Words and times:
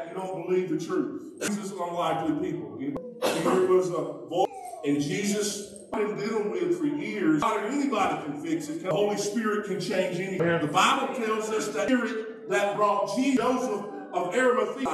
You 0.00 0.12
don't 0.12 0.46
believe 0.48 0.70
the 0.70 0.84
truth. 0.84 1.40
Jesus 1.40 1.66
is 1.66 1.70
unlikely 1.70 2.50
people. 2.50 2.76
Here 2.78 3.66
was 3.68 3.90
a 3.90 4.26
voice, 4.28 4.48
and 4.84 5.00
Jesus 5.00 5.72
been 5.92 6.16
dealing 6.16 6.50
with 6.50 6.80
for 6.80 6.86
years. 6.86 7.40
Not 7.40 7.64
anybody 7.66 8.24
can 8.24 8.42
fix 8.42 8.68
it. 8.68 8.82
The 8.82 8.90
Holy 8.90 9.16
Spirit 9.16 9.66
can 9.66 9.80
change 9.80 10.18
anything. 10.18 10.38
The 10.38 10.66
Bible 10.66 11.14
tells 11.14 11.48
us 11.50 11.68
that 11.68 11.86
Spirit 11.86 12.50
that 12.50 12.74
brought 12.74 13.14
Jesus 13.14 13.40
Joseph 13.40 13.86
of 14.12 14.34
Arimathea. 14.34 14.86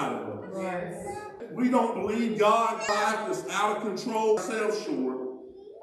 Right. 0.53 0.95
We 1.53 1.71
don't 1.71 1.95
believe 1.95 2.39
God 2.39 2.87
life 2.87 3.31
is 3.31 3.47
out 3.51 3.79
of 3.79 3.83
control, 3.83 4.37
self 4.37 4.85
short. 4.85 5.29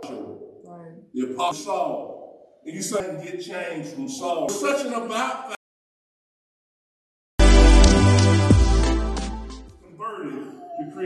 Right. 0.03 0.91
The 1.15 1.33
apostle 1.33 1.65
Saul. 1.65 2.61
And 2.65 2.75
you 2.75 2.83
say 2.83 3.19
get 3.23 3.41
changed 3.41 3.93
from 3.95 4.09
Saul. 4.09 4.47
Such 4.49 4.85
an 4.85 4.93
about 4.93 5.56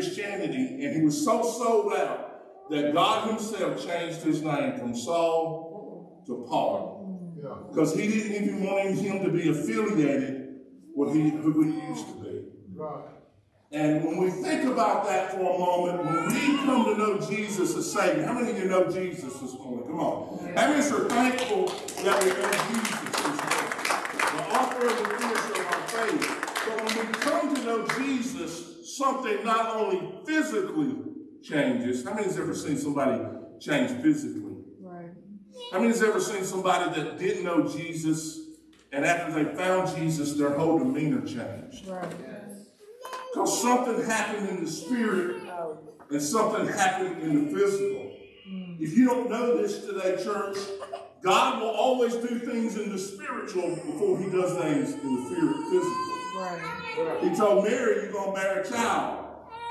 Christianity, 0.02 0.84
and 0.84 0.96
he 0.96 1.02
was 1.04 1.24
so 1.24 1.44
sold 1.44 1.94
out 1.94 2.70
that 2.70 2.94
God 2.94 3.30
himself 3.30 3.86
changed 3.86 4.22
his 4.24 4.42
name 4.42 4.80
from 4.80 4.96
Saul 4.96 6.24
to 6.26 6.46
Paul. 6.50 6.98
Because 7.70 7.96
he 7.96 8.08
didn't 8.08 8.44
even 8.44 8.64
want 8.64 8.96
him 8.96 9.24
to 9.24 9.30
be 9.30 9.50
affiliated 9.50 10.50
with 10.96 11.14
he, 11.14 11.30
who 11.30 11.64
he 11.64 11.88
used 11.88 12.08
to 12.08 12.14
be. 12.24 12.44
Right. 12.76 13.06
And 13.72 14.04
when 14.04 14.18
we 14.18 14.30
think 14.30 14.70
about 14.70 15.06
that 15.06 15.32
for 15.32 15.40
a 15.40 15.58
moment, 15.58 16.04
when 16.04 16.26
we 16.28 16.58
come 16.66 16.86
to 16.86 16.98
know 16.98 17.20
Jesus 17.20 17.76
as 17.76 17.92
Savior, 17.92 18.26
how 18.26 18.34
many 18.34 18.52
of 18.52 18.58
you 18.58 18.66
know 18.66 18.90
Jesus 18.90 19.34
this 19.40 19.54
morning? 19.54 19.88
Come 19.88 20.00
on. 20.00 20.56
How 20.56 20.68
many 20.70 20.86
are 20.86 21.10
thankful 21.10 21.68
that 22.04 22.24
we 22.24 22.30
know 22.30 22.52
Jesus 22.68 23.10
this 23.10 23.28
morning? 23.28 23.72
The 24.32 24.44
author 24.58 24.88
of 24.88 24.98
the 24.98 25.06
finisher 25.18 25.62
of 25.62 25.68
our 25.68 25.88
faith. 25.88 26.52
But 26.68 26.76
when 26.84 27.08
we 27.08 27.14
come 27.14 27.56
to 27.56 27.64
know 27.64 27.88
Jesus, 27.98 28.71
something 28.84 29.44
not 29.44 29.76
only 29.76 30.12
physically 30.26 30.96
changes. 31.44 32.04
How 32.04 32.14
many 32.14 32.26
has 32.26 32.38
ever 32.38 32.54
seen 32.54 32.78
somebody 32.78 33.24
change 33.60 34.02
physically? 34.02 34.56
Right. 34.80 35.12
How 35.72 35.80
many 35.80 35.90
has 35.90 36.04
ever 36.04 36.20
seen 36.20 36.44
somebody 36.44 37.00
that 37.00 37.18
didn't 37.18 37.44
know 37.44 37.68
Jesus 37.68 38.40
and 38.92 39.06
after 39.06 39.44
they 39.44 39.56
found 39.56 39.96
Jesus, 39.96 40.34
their 40.34 40.52
whole 40.52 40.80
demeanor 40.80 41.22
changed? 41.22 41.88
Right. 41.88 42.16
Because 43.34 43.62
something 43.62 44.04
happened 44.04 44.50
in 44.50 44.66
the 44.66 44.70
spirit 44.70 45.44
and 46.10 46.22
something 46.22 46.68
happened 46.68 47.22
in 47.22 47.46
the 47.46 47.58
physical. 47.58 48.12
Mm. 48.50 48.82
If 48.82 48.98
you 48.98 49.06
don't 49.06 49.30
know 49.30 49.58
this 49.62 49.86
today, 49.86 50.22
church, 50.22 50.58
God 51.22 51.62
will 51.62 51.70
always 51.70 52.16
do 52.16 52.40
things 52.40 52.78
in 52.78 52.92
the 52.92 52.98
spiritual 52.98 53.76
before 53.76 54.20
he 54.20 54.30
does 54.30 54.58
things 54.58 54.94
in 54.94 55.16
the 55.16 55.30
physical. 55.30 56.21
Right. 56.36 57.20
He 57.22 57.36
told 57.36 57.66
Mary, 57.66 58.04
you're 58.04 58.12
going 58.12 58.34
to 58.34 58.42
bear 58.42 58.62
a 58.62 58.68
child. 58.68 59.28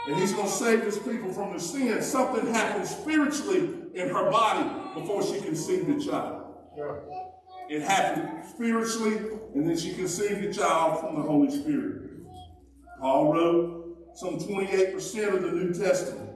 And 0.09 0.17
he's 0.17 0.33
going 0.33 0.47
to 0.47 0.53
save 0.53 0.83
his 0.83 0.99
people 0.99 1.33
from 1.33 1.53
the 1.53 1.61
sin. 1.61 2.03
Something 2.03 2.53
happened 2.53 2.87
spiritually 2.87 3.71
in 3.95 4.09
her 4.09 4.31
body 4.31 4.69
before 4.95 5.23
she 5.23 5.41
conceived 5.41 5.87
the 5.87 6.05
child. 6.05 6.55
It 7.69 7.83
happened 7.83 8.45
spiritually, 8.47 9.17
and 9.55 9.69
then 9.69 9.77
she 9.77 9.95
conceived 9.95 10.43
the 10.43 10.53
child 10.53 11.01
from 11.01 11.17
the 11.17 11.23
Holy 11.23 11.51
Spirit. 11.51 12.11
Paul 13.01 13.33
wrote 13.33 13.97
some 14.15 14.39
28% 14.39 15.35
of 15.35 15.43
the 15.43 15.53
New 15.53 15.73
Testament. 15.73 16.31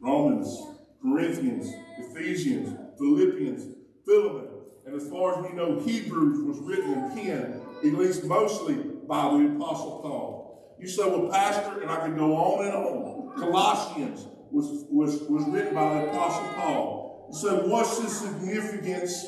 Romans, 0.00 0.60
Corinthians, 1.00 1.72
Ephesians, 1.98 2.76
Philippians, 2.98 3.74
Philemon, 4.04 4.48
and 4.84 4.94
as 4.94 5.08
far 5.08 5.38
as 5.38 5.50
we 5.50 5.56
know, 5.56 5.78
Hebrews 5.78 6.44
was 6.44 6.58
written 6.58 6.92
in 6.92 7.10
pen, 7.10 7.60
at 7.78 7.94
least 7.94 8.24
mostly 8.24 8.74
by 9.08 9.22
the 9.36 9.56
Apostle 9.56 10.00
Paul. 10.02 10.76
You 10.80 10.88
say, 10.88 11.08
well, 11.08 11.28
Pastor, 11.28 11.80
and 11.80 11.90
I 11.90 11.96
can 11.96 12.16
go 12.16 12.34
on 12.34 12.66
and 12.66 12.74
on. 12.74 13.38
Colossians 13.38 14.26
was, 14.50 14.84
was, 14.90 15.22
was 15.28 15.44
written 15.48 15.74
by 15.74 15.94
the 15.94 16.10
Apostle 16.10 16.48
Paul. 16.54 17.28
You 17.32 17.38
say, 17.38 17.68
what's 17.68 17.98
the 17.98 18.08
significance 18.08 19.24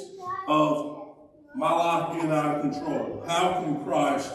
of 0.49 1.17
my 1.55 1.73
life 1.73 2.13
being 2.13 2.31
out 2.31 2.57
of 2.57 2.63
control? 2.63 3.25
How 3.27 3.63
can 3.63 3.85
Christ 3.85 4.33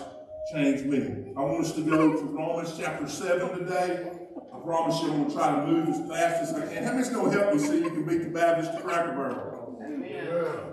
change 0.54 0.84
me? 0.84 1.34
I 1.38 1.42
want 1.42 1.66
us 1.66 1.74
to 1.74 1.82
go 1.82 2.14
to 2.14 2.24
Romans 2.24 2.74
chapter 2.78 3.08
7 3.08 3.60
today. 3.60 4.12
I 4.54 4.60
promise 4.60 5.02
you 5.02 5.12
I'm 5.12 5.18
going 5.18 5.30
to 5.30 5.36
try 5.36 5.56
to 5.56 5.68
move 5.68 5.90
as 5.90 6.10
fast 6.10 6.42
as 6.44 6.54
I 6.54 6.74
can. 6.74 6.84
How 6.84 6.92
many's 6.92 7.10
going 7.10 7.32
to 7.32 7.38
help 7.38 7.54
me 7.54 7.60
so 7.60 7.74
you 7.74 7.90
can 7.90 8.06
beat 8.06 8.24
the 8.24 8.30
Baptist 8.30 8.74
to 8.74 8.82
Cracker 8.82 9.12
Barrel? 9.12 9.60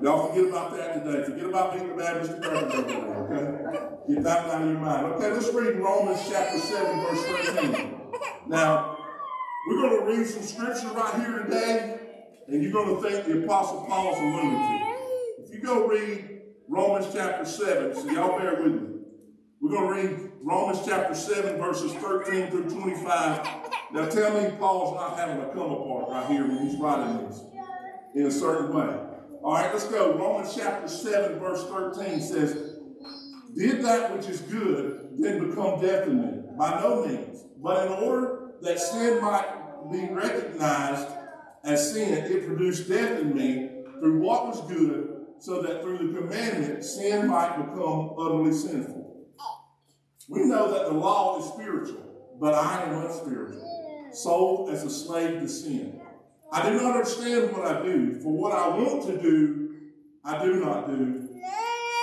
Y'all 0.02 0.28
forget 0.28 0.48
about 0.48 0.76
that 0.76 1.04
today. 1.04 1.24
Forget 1.24 1.46
about 1.46 1.74
being 1.74 1.88
the 1.88 1.94
Baptist 1.94 2.30
to 2.32 2.40
Cracker 2.40 2.82
Barrel, 2.82 3.30
okay? 3.30 3.55
Get 4.08 4.22
that 4.22 4.50
out 4.50 4.62
of 4.62 4.68
your 4.68 4.78
mind. 4.78 5.06
Okay, 5.14 5.32
let's 5.32 5.52
read 5.52 5.76
Romans 5.76 6.20
chapter 6.28 6.58
7, 6.58 7.00
verse 7.00 7.22
13. 7.54 8.00
Now, 8.46 8.98
we're 9.68 9.82
going 9.82 10.00
to 10.00 10.06
read 10.06 10.26
some 10.26 10.42
scripture 10.42 10.88
right 10.88 11.14
here 11.16 11.42
today, 11.42 12.00
and 12.48 12.62
you're 12.62 12.72
going 12.72 12.94
to 12.94 13.02
think 13.02 13.26
the 13.26 13.44
Apostle 13.44 13.84
Paul's 13.88 14.18
a 14.18 14.22
lunatic. 14.22 14.88
If 15.40 15.54
you 15.54 15.60
go 15.60 15.86
read 15.88 16.40
Romans 16.68 17.06
chapter 17.12 17.44
7, 17.44 17.94
so 17.94 18.10
y'all 18.10 18.38
bear 18.38 18.62
with 18.62 18.72
me. 18.72 18.88
We're 19.60 19.70
going 19.70 19.88
to 19.88 20.08
read 20.08 20.32
Romans 20.42 20.80
chapter 20.86 21.14
7, 21.14 21.58
verses 21.58 21.92
13 21.94 22.50
through 22.50 22.70
25. 22.70 23.48
Now 23.92 24.08
tell 24.08 24.40
me 24.40 24.56
Paul's 24.58 24.94
not 24.94 25.18
having 25.18 25.42
a 25.42 25.48
come 25.48 25.72
apart 25.72 26.10
right 26.10 26.26
here 26.30 26.46
when 26.46 26.58
he's 26.58 26.78
writing 26.78 27.26
this 27.26 27.40
in 28.14 28.26
a 28.26 28.30
certain 28.30 28.72
way. 28.72 28.96
All 29.42 29.54
right, 29.54 29.72
let's 29.72 29.86
go. 29.88 30.16
Romans 30.16 30.54
chapter 30.56 30.88
7, 30.88 31.38
verse 31.38 31.64
13 31.68 32.20
says, 32.20 32.65
did 33.56 33.84
that 33.84 34.16
which 34.16 34.28
is 34.28 34.40
good, 34.42 35.08
then 35.18 35.48
become 35.48 35.80
death 35.80 36.06
in 36.06 36.20
me? 36.20 36.42
By 36.58 36.80
no 36.80 37.06
means. 37.06 37.44
But 37.62 37.86
in 37.86 37.92
order 37.92 38.52
that 38.62 38.78
sin 38.78 39.20
might 39.22 39.90
be 39.90 40.08
recognized 40.12 41.08
as 41.64 41.92
sin, 41.92 42.24
it 42.24 42.46
produced 42.46 42.88
death 42.88 43.20
in 43.20 43.34
me 43.34 43.70
through 44.00 44.20
what 44.20 44.46
was 44.46 44.60
good, 44.70 45.12
so 45.38 45.62
that 45.62 45.82
through 45.82 45.98
the 45.98 46.18
commandment, 46.18 46.84
sin 46.84 47.26
might 47.28 47.56
become 47.56 48.14
utterly 48.18 48.52
sinful. 48.52 49.26
We 50.28 50.44
know 50.44 50.72
that 50.72 50.86
the 50.86 50.92
law 50.92 51.38
is 51.38 51.52
spiritual, 51.52 52.36
but 52.40 52.54
I 52.54 52.82
am 52.82 53.06
unspiritual, 53.06 54.10
sold 54.12 54.70
as 54.70 54.84
a 54.84 54.90
slave 54.90 55.40
to 55.40 55.48
sin. 55.48 56.00
I 56.52 56.68
do 56.68 56.76
not 56.76 56.96
understand 56.96 57.52
what 57.52 57.66
I 57.66 57.82
do, 57.82 58.20
for 58.20 58.32
what 58.32 58.52
I 58.52 58.68
want 58.68 59.06
to 59.06 59.20
do, 59.20 59.74
I 60.24 60.44
do 60.44 60.56
not 60.56 60.88
do. 60.88 61.28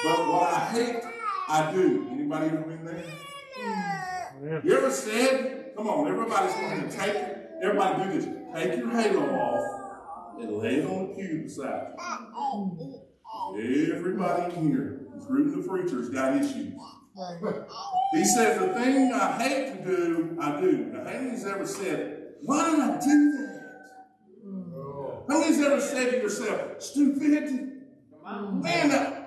But 0.04 0.28
what 0.28 0.54
I 0.54 0.60
hate, 0.72 1.04
I 1.48 1.72
do. 1.72 2.08
Anybody 2.12 2.48
ever 2.48 2.62
been 2.62 2.86
there? 2.86 3.04
Yeah. 3.58 4.62
You 4.64 4.78
ever 4.78 4.92
said, 4.92 5.74
come 5.76 5.88
on, 5.88 6.08
everybody's 6.08 6.54
going 6.54 6.90
to 6.90 6.98
take, 6.98 7.16
everybody 7.64 8.04
do 8.04 8.20
this. 8.20 8.26
Take 8.54 8.78
your 8.78 8.90
halo 8.90 9.30
off 9.36 10.40
and 10.42 10.58
lay 10.58 10.76
it 10.76 10.86
on 10.86 11.10
the 11.10 11.14
pew 11.16 11.44
beside 11.44 11.94
you. 13.56 13.96
Everybody 13.96 14.56
in 14.56 14.68
here, 14.68 15.02
including 15.14 15.62
the 15.62 15.68
preachers, 15.68 16.10
got 16.10 16.36
issues. 16.38 16.74
He 18.14 18.26
said, 18.26 18.60
the 18.60 18.74
thing 18.74 19.14
I 19.14 19.42
hate 19.42 19.78
to 19.78 19.86
do, 19.86 20.38
I 20.40 20.60
do. 20.60 20.72
Now, 20.86 21.00
how 21.00 21.20
many's 21.20 21.46
ever 21.46 21.66
said, 21.66 22.34
why 22.42 22.72
did 22.72 22.80
I 22.80 23.00
do 23.00 23.32
that? 23.32 23.64
Mm. 24.46 25.30
How 25.30 25.40
many's 25.40 25.62
ever 25.62 25.80
said 25.80 26.12
to 26.12 26.18
yourself, 26.18 26.82
stupidity? 26.82 27.70
Man, 28.26 29.23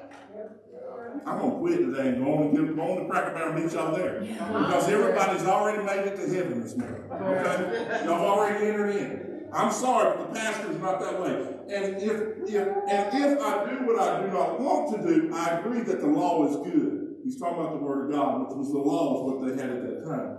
I'm 1.26 1.40
gonna 1.40 1.58
quit 1.58 1.78
today 1.78 2.08
and 2.10 2.24
go 2.24 2.34
on 2.34 2.42
and 2.44 2.56
get 2.56 2.76
go 2.76 2.82
on 2.82 2.98
to 3.02 3.10
Cracker 3.10 3.34
Barrel 3.34 3.54
and 3.54 3.64
meet 3.64 3.72
y'all 3.72 3.96
there. 3.96 4.20
Because 4.20 4.88
everybody's 4.88 5.44
already 5.44 5.82
made 5.82 6.06
it 6.06 6.16
to 6.16 6.34
heaven 6.34 6.62
this 6.62 6.76
morning. 6.76 7.02
Okay? 7.10 8.04
Y'all 8.04 8.24
already 8.24 8.66
entered 8.68 8.94
in. 8.94 9.48
I'm 9.52 9.72
sorry, 9.72 10.16
but 10.16 10.32
the 10.32 10.38
pastor's 10.38 10.78
not 10.78 11.00
that 11.00 11.20
way. 11.20 11.34
And 11.74 11.96
if, 11.96 12.48
if 12.48 12.68
and 12.88 13.24
if 13.24 13.40
I 13.40 13.68
do 13.68 13.86
what 13.86 14.00
I 14.00 14.22
do 14.22 14.28
not 14.28 14.60
want 14.60 14.94
to 14.94 15.02
do, 15.02 15.34
I 15.34 15.58
agree 15.58 15.80
that 15.80 16.00
the 16.00 16.06
law 16.06 16.46
is 16.48 16.56
good. 16.58 17.16
He's 17.24 17.40
talking 17.40 17.58
about 17.58 17.72
the 17.72 17.78
word 17.78 18.06
of 18.06 18.12
God, 18.12 18.42
which 18.42 18.56
was 18.56 18.70
the 18.70 18.78
law, 18.78 19.24
was 19.24 19.42
what 19.42 19.48
they 19.48 19.60
had 19.60 19.70
at 19.70 19.82
that 19.82 20.04
time. 20.04 20.38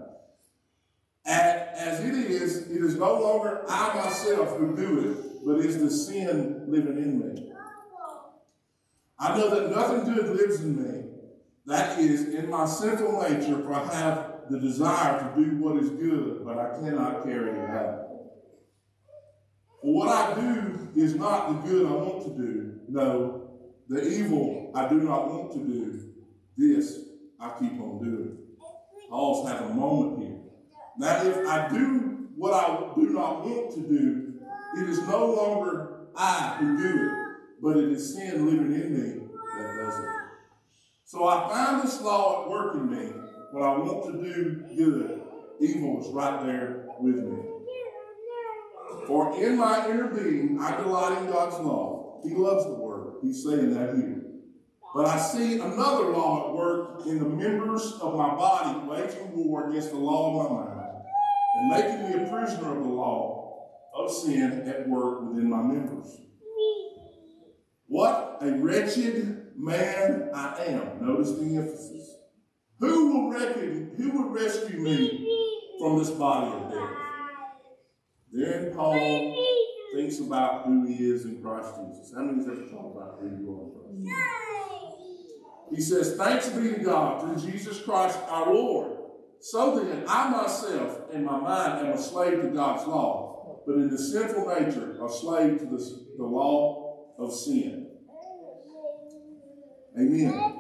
As 1.26 2.00
it 2.00 2.14
is, 2.14 2.72
it 2.72 2.82
is 2.82 2.96
no 2.96 3.20
longer 3.20 3.66
I 3.68 3.94
myself 3.94 4.58
who 4.58 4.74
do 4.76 5.12
it, 5.12 5.46
but 5.46 5.60
it's 5.60 5.76
the 5.76 5.92
sin 5.92 6.64
living 6.68 6.98
in 6.98 7.20
me. 7.20 7.52
I 9.20 9.38
know 9.38 9.50
that 9.50 9.76
nothing 9.76 10.14
good 10.14 10.36
lives 10.36 10.62
in 10.62 10.76
me. 10.76 11.04
That 11.66 12.00
is, 12.00 12.34
in 12.34 12.50
my 12.50 12.66
sinful 12.66 13.22
nature, 13.22 13.62
for 13.62 13.74
I 13.74 13.94
have 13.94 14.34
the 14.50 14.60
desire 14.60 15.20
to 15.20 15.44
do 15.44 15.58
what 15.58 15.78
is 15.84 15.90
good, 15.90 16.46
but 16.46 16.58
I 16.58 16.78
cannot 16.80 17.24
carry 17.24 17.52
it 17.52 17.70
out. 17.70 18.08
For 19.82 19.94
what 19.94 20.10
I 20.10 20.34
do 20.40 20.90
is 20.96 21.16
not 21.16 21.48
the 21.50 21.70
good 21.70 21.88
I 21.88 21.92
want 21.92 22.24
to 22.24 22.30
do. 22.30 22.80
No, 22.88 23.50
the 23.90 24.08
evil 24.08 24.72
I 24.74 24.88
do 24.88 25.02
not 25.02 25.28
want 25.28 25.52
to 25.54 25.60
do. 25.60 26.14
This 26.58 27.00
I 27.40 27.50
keep 27.60 27.74
on 27.74 28.04
doing. 28.04 28.38
I 28.60 29.10
Paul's 29.10 29.48
have 29.50 29.62
a 29.70 29.74
moment 29.74 30.20
here. 30.20 30.38
Now, 30.98 31.22
if 31.24 31.48
I 31.48 31.70
do 31.70 32.30
what 32.36 32.54
I 32.54 32.94
do 32.96 33.10
not 33.10 33.46
want 33.46 33.74
to 33.76 33.82
do, 33.82 34.34
it 34.78 34.90
is 34.90 35.00
no 35.08 35.34
longer 35.34 36.08
I 36.16 36.58
who 36.60 36.78
do 36.78 37.06
it, 37.06 37.27
but 37.62 37.78
it 37.78 37.90
is 37.92 38.14
sin 38.16 38.46
living 38.46 38.74
in 38.74 38.94
me 38.94 39.28
that 39.58 39.76
does 39.76 40.00
it. 40.00 40.10
So 41.06 41.28
I 41.28 41.48
find 41.50 41.84
this 41.84 42.02
law 42.02 42.44
at 42.44 42.50
work 42.50 42.76
in 42.76 42.92
me. 42.92 43.12
When 43.52 43.64
I 43.64 43.78
want 43.78 44.14
to 44.14 44.22
do 44.22 44.66
good, 44.76 45.22
evil 45.62 46.02
is 46.02 46.14
right 46.14 46.46
there 46.46 46.86
with 47.00 47.16
me. 47.16 47.40
For 49.08 49.42
in 49.42 49.58
my 49.58 49.90
inner 49.90 50.08
being, 50.08 50.60
I 50.62 50.76
delight 50.76 51.18
in 51.20 51.32
God's 51.32 51.60
law. 51.60 52.20
He 52.24 52.36
loves 52.36 52.66
the 52.66 52.74
word. 52.74 53.16
He's 53.22 53.44
saying 53.44 53.74
that 53.74 53.96
here. 53.96 54.24
But 54.94 55.06
I 55.06 55.18
see 55.18 55.60
another 55.60 56.10
law 56.10 56.50
at 56.50 56.56
work 56.56 57.06
in 57.06 57.20
the 57.20 57.30
members 57.30 57.94
of 58.02 58.16
my 58.16 58.36
body 58.36 58.88
waging 58.88 59.32
war 59.36 59.70
against 59.70 59.92
the 59.92 59.98
law 59.98 60.30
of 60.30 60.52
my 60.52 60.66
mind 60.66 60.78
and 61.56 61.70
making 61.70 62.10
me 62.10 62.26
a 62.26 62.30
prisoner 62.32 62.78
of 62.78 62.84
the 62.84 62.90
law 62.90 63.70
of 63.94 64.12
sin 64.12 64.68
at 64.68 64.90
work 64.90 65.22
within 65.22 65.50
my 65.50 65.62
members. 65.62 66.20
What 67.98 68.38
a 68.42 68.52
wretched 68.52 69.54
man 69.58 70.30
I 70.32 70.66
am. 70.66 71.04
Notice 71.04 71.32
the 71.32 71.56
emphasis. 71.58 72.16
Who 72.80 73.12
will 73.12 73.32
reckon, 73.32 73.94
who 73.98 74.12
will 74.12 74.30
rescue 74.30 74.78
me 74.78 75.28
from 75.80 75.98
this 75.98 76.12
body 76.12 76.46
of 76.46 76.72
death? 76.72 76.90
Then 78.32 78.72
Paul 78.76 79.36
thinks 79.96 80.20
about 80.20 80.68
who 80.68 80.86
he 80.86 81.10
is 81.10 81.26
in 81.26 81.42
Christ 81.42 81.74
Jesus. 81.74 82.14
How 82.16 82.22
many 82.22 82.42
of 82.42 82.46
you 82.46 82.54
ever 82.54 82.70
thought 82.70 82.96
about 82.96 83.18
who 83.20 83.30
you 83.30 83.52
are 83.52 83.90
in 83.90 84.06
Christ 84.06 85.76
He 85.76 85.82
says, 85.82 86.16
Thanks 86.18 86.50
be 86.50 86.76
to 86.76 86.80
God 86.84 87.20
through 87.20 87.52
Jesus 87.52 87.82
Christ 87.82 88.20
our 88.30 88.54
Lord. 88.54 88.96
So 89.42 89.80
then, 89.80 90.04
I 90.08 90.30
myself 90.30 91.12
in 91.12 91.26
my 91.26 91.40
mind 91.40 91.88
am 91.88 91.94
a 91.94 91.98
slave 91.98 92.44
to 92.44 92.50
God's 92.50 92.86
law, 92.86 93.64
but 93.66 93.74
in 93.78 93.90
the 93.90 93.98
sinful 93.98 94.46
nature, 94.46 95.04
a 95.04 95.10
slave 95.10 95.58
to 95.58 95.66
the, 95.66 96.06
the 96.20 96.24
law 96.24 97.16
of 97.18 97.34
sin. 97.34 97.87
Amen. 100.00 100.54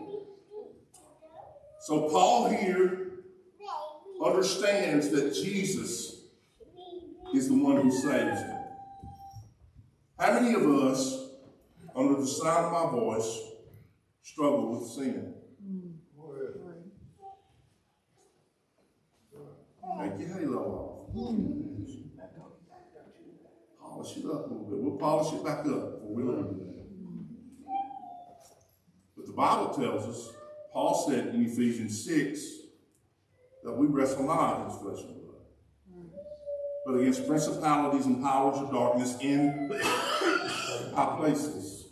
So 1.81 2.10
Paul 2.10 2.50
here 2.50 3.12
understands 4.24 5.10
that 5.10 5.34
Jesus 5.34 6.24
is 7.34 7.48
the 7.48 7.54
one 7.54 7.81
who 7.81 7.92
saves 7.92 8.42
him. 8.42 8.57
How 10.18 10.39
many 10.39 10.56
of 10.56 10.63
us, 10.63 11.30
under 11.95 12.19
the 12.19 12.28
sound 12.28 12.66
of 12.66 12.72
my 12.72 12.92
voice, 12.92 13.39
struggle 14.24 14.72
with 14.72 14.89
sin? 14.89 15.34
Make 20.00 20.19
your 20.19 20.38
halo 20.38 20.57
off. 20.57 21.16
Polish 23.80 24.18
it 24.18 24.25
up 24.25 24.45
a 24.45 24.54
little 24.54 24.68
bit. 24.69 24.80
We'll 24.80 24.98
polish 24.98 25.33
it 25.33 25.44
back 25.44 25.60
up 25.60 25.66
before 25.66 26.13
we 26.13 26.24
learn 26.24 26.68
But 29.16 29.25
the 29.25 29.26
Bible 29.38 29.69
tells 29.69 30.07
us 30.07 30.34
Paul 30.74 30.95
said 31.07 31.28
in 31.28 31.45
Ephesians 31.45 32.04
6 32.06 32.44
that 33.63 33.72
we 33.72 33.86
wrestle 33.86 34.25
not 34.25 34.62
against 34.62 34.81
flesh 34.81 35.01
and 35.01 35.22
blood, 35.22 36.12
but 36.84 36.95
against 36.95 37.28
principalities 37.28 38.07
and 38.07 38.24
powers 38.24 38.57
of 38.57 38.72
darkness 38.72 39.16
in 39.22 39.80
high 40.95 41.16
places. 41.18 41.86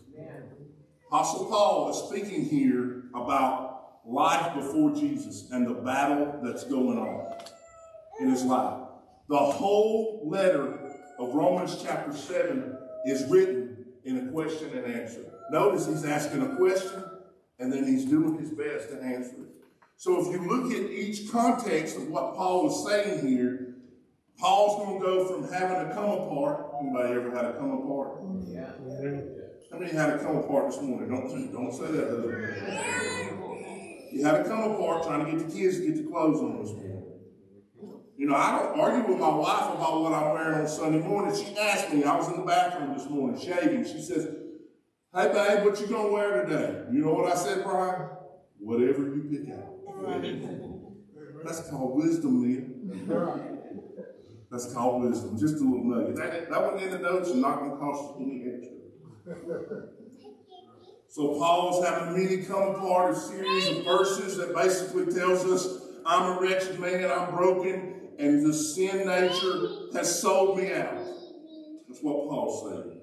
Apostle 1.05 1.45
Paul 1.45 1.91
is 1.91 1.97
speaking 2.09 2.45
here 2.45 3.03
about 3.13 3.99
life 4.07 4.55
before 4.55 4.95
Jesus 4.95 5.51
and 5.51 5.67
the 5.67 5.75
battle 5.75 6.39
that's 6.41 6.63
going 6.63 6.97
on 6.97 7.31
in 8.21 8.31
his 8.31 8.43
life. 8.43 8.81
The 9.29 9.37
whole 9.37 10.23
letter 10.25 10.79
of 11.19 11.35
Romans 11.35 11.79
chapter 11.83 12.11
7 12.11 12.75
is 13.05 13.23
written 13.29 13.85
in 14.03 14.29
a 14.29 14.31
question 14.31 14.75
and 14.75 14.91
answer. 14.91 15.21
Notice 15.51 15.85
he's 15.85 16.05
asking 16.05 16.41
a 16.41 16.55
question 16.55 17.03
and 17.59 17.71
then 17.71 17.85
he's 17.85 18.05
doing 18.05 18.37
his 18.37 18.51
best 18.51 18.89
to 18.89 19.01
answer 19.01 19.35
it. 19.35 19.55
So 19.97 20.19
if 20.19 20.27
you 20.33 20.47
look 20.47 20.71
at 20.73 20.91
each 20.91 21.31
context 21.31 21.95
of 21.95 22.09
what 22.09 22.35
Paul 22.35 22.69
is 22.69 22.85
saying 22.85 23.25
here, 23.25 23.75
Paul's 24.37 24.85
going 24.85 24.99
to 24.99 25.05
go 25.05 25.25
from 25.25 25.51
having 25.51 25.87
to 25.87 25.93
come 25.93 26.09
apart. 26.09 26.73
Anybody 26.81 27.13
ever 27.13 27.31
had 27.33 27.53
to 27.53 27.53
come 27.53 27.71
apart? 27.71 28.19
Yeah. 28.45 28.71
How 29.71 29.79
many 29.79 29.91
had 29.91 30.13
to 30.13 30.19
come 30.19 30.37
apart 30.37 30.69
this 30.69 30.81
morning? 30.81 31.09
Don't, 31.09 31.53
don't 31.53 31.71
say 31.71 31.91
that. 31.91 32.09
You 34.11 34.25
had 34.25 34.43
to 34.43 34.49
come 34.49 34.71
apart 34.71 35.03
trying 35.03 35.25
to 35.25 35.31
get 35.31 35.47
the 35.47 35.53
kids 35.53 35.77
to 35.77 35.87
get 35.87 35.95
the 35.97 36.03
clothes 36.11 36.41
on 36.41 36.61
this 36.61 36.71
morning. 36.71 37.03
You 38.17 38.27
know, 38.27 38.35
I 38.35 38.59
don't 38.59 38.79
argue 38.79 39.11
with 39.11 39.19
my 39.19 39.29
wife 39.29 39.75
about 39.75 40.01
what 40.01 40.13
I'm 40.13 40.33
wearing 40.33 40.61
on 40.61 40.67
Sunday 40.67 40.99
morning. 40.99 41.35
She 41.35 41.57
asked 41.57 41.93
me, 41.93 42.03
I 42.03 42.15
was 42.15 42.29
in 42.29 42.37
the 42.37 42.45
bathroom 42.45 42.97
this 42.97 43.09
morning 43.09 43.39
shaving. 43.39 43.83
She 43.85 44.01
says, 44.01 44.27
Hey, 45.15 45.31
babe, 45.31 45.63
what 45.63 45.79
you 45.79 45.87
gonna 45.87 46.11
wear 46.11 46.43
today? 46.43 46.83
You 46.91 46.99
know 47.05 47.13
what 47.13 47.31
I 47.31 47.35
said, 47.37 47.63
Brian? 47.63 48.09
Whatever 48.59 49.03
you 49.03 49.23
pick 49.31 49.49
out. 49.55 49.71
That's 51.45 51.69
called 51.69 51.95
wisdom, 51.95 52.41
man. 52.41 53.07
That's 54.51 54.73
called 54.73 55.03
wisdom. 55.03 55.39
Just 55.39 55.55
a 55.55 55.59
little 55.59 55.85
nugget. 55.85 56.17
That, 56.17 56.49
that 56.49 56.61
wasn't 56.61 56.83
in 56.83 57.01
the 57.01 57.09
notes 57.09 57.29
and 57.29 57.41
not 57.41 57.59
gonna 57.59 57.77
cost 57.77 58.19
you 58.19 58.25
any 58.25 58.43
extra. 59.31 59.83
So 61.07 61.39
Paul's 61.39 61.85
having 61.85 62.17
me 62.17 62.43
come 62.43 62.75
apart 62.75 63.15
a 63.15 63.17
series 63.17 63.69
of 63.69 63.85
verses 63.85 64.35
that 64.35 64.53
basically 64.53 65.13
tells 65.13 65.45
us 65.45 65.81
I'm 66.05 66.37
a 66.37 66.41
wretched 66.41 66.77
man, 66.77 67.09
I'm 67.09 67.33
broken, 67.33 68.09
and 68.19 68.45
the 68.45 68.53
sin 68.53 69.07
nature 69.07 69.93
has 69.93 70.21
sold 70.21 70.57
me 70.57 70.73
out. 70.73 70.97
That's 71.87 72.01
what 72.01 72.27
Paul 72.27 72.69
said. 72.69 72.94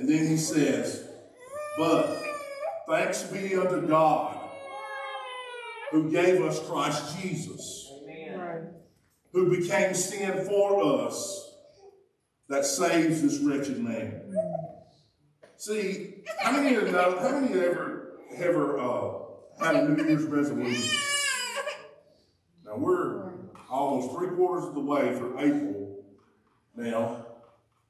And 0.00 0.08
then 0.08 0.26
he 0.26 0.38
says, 0.38 1.06
But 1.76 2.22
thanks 2.88 3.22
be 3.24 3.54
unto 3.54 3.86
God 3.86 4.40
who 5.90 6.10
gave 6.10 6.40
us 6.40 6.58
Christ 6.66 7.20
Jesus, 7.20 7.92
who 9.32 9.54
became 9.54 9.92
sin 9.92 10.46
for 10.46 10.82
us 11.04 11.54
that 12.48 12.64
saves 12.64 13.20
this 13.20 13.40
wretched 13.40 13.78
man. 13.78 14.22
See, 15.58 16.22
how 16.38 16.52
many 16.52 16.76
of 16.76 16.86
you 16.86 16.92
know, 16.92 17.18
how 17.20 17.38
many 17.38 17.52
of 17.52 17.62
ever 17.62 18.12
ever 18.36 18.78
uh, 18.80 19.12
had 19.62 19.76
a 19.76 19.86
New 19.86 20.02
Year's 20.02 20.24
resolution? 20.24 20.98
Now 22.64 22.78
we're 22.78 23.32
almost 23.68 24.16
three 24.16 24.34
quarters 24.34 24.64
of 24.64 24.74
the 24.74 24.80
way 24.80 25.14
through 25.14 25.38
April 25.38 26.04
now, 26.74 27.26